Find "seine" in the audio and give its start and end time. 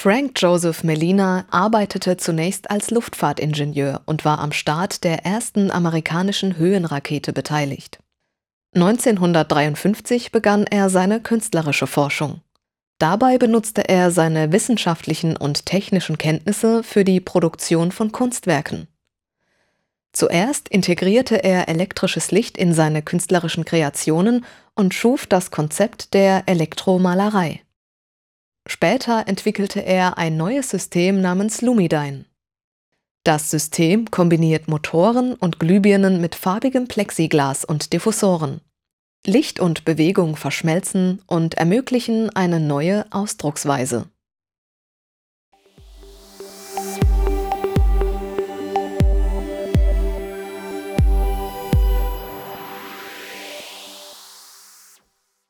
10.88-11.20, 14.10-14.52, 22.74-23.02